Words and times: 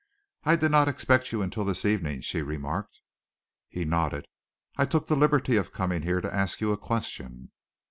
"I 0.45 0.55
did 0.55 0.71
not 0.71 0.87
expect 0.87 1.31
you 1.31 1.43
until 1.43 1.63
this 1.63 1.85
evening," 1.85 2.21
she 2.21 2.41
remarked. 2.41 3.01
He 3.69 3.85
nodded. 3.85 4.27
"I 4.75 4.85
took 4.85 5.05
the 5.05 5.15
liberty 5.15 5.57
of 5.57 5.71
coming 5.73 6.01
here 6.01 6.21
to 6.21 6.33
ask 6.35 6.59
you 6.59 6.71
a 6.71 6.75
question." 6.79 7.51